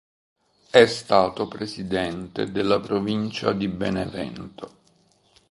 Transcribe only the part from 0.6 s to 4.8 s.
È stato Presidente della Provincia di Benevento.